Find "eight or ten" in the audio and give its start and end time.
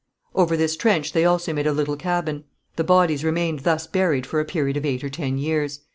4.83-5.37